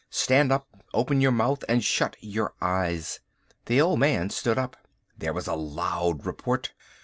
[0.09, 0.67] Stand up.
[0.95, 3.19] Open your mouth and shut your eyes."
[3.67, 4.75] The old man stood up.
[5.15, 6.73] There was a loud report.